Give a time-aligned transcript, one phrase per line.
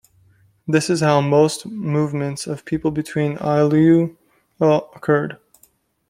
[0.67, 4.17] This is how most movements of people between ayllu
[4.59, 5.37] occurred.